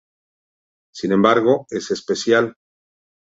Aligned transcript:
Sin 0.95 1.11
embargo, 1.11 1.67
es 1.69 1.91
especial. 1.91 2.55